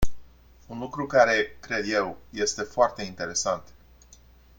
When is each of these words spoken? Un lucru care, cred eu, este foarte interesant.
Un 0.67 0.79
lucru 0.79 1.05
care, 1.05 1.57
cred 1.59 1.85
eu, 1.89 2.17
este 2.29 2.61
foarte 2.61 3.01
interesant. 3.03 3.63